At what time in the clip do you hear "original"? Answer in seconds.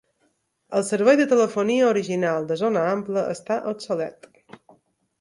1.91-2.49